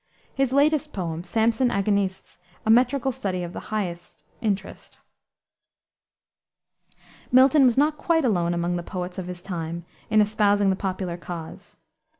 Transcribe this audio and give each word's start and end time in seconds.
His 0.33 0.51
latest 0.51 0.93
poem, 0.93 1.23
Samson 1.23 1.69
Agonistes, 1.69 2.39
a 2.65 2.71
metrical 2.71 3.11
study 3.11 3.43
of 3.43 3.53
the 3.53 3.59
highest 3.69 4.23
interest. 4.41 4.97
Milton 7.31 7.65
was 7.65 7.77
not 7.77 7.99
quite 7.99 8.25
alone 8.25 8.55
among 8.55 8.77
the 8.77 8.81
poets 8.81 9.19
of 9.19 9.27
his 9.27 9.43
time 9.43 9.85
in 10.09 10.19
espousing 10.19 10.71
the 10.71 10.75
popular 10.75 11.17
cause. 11.17 11.77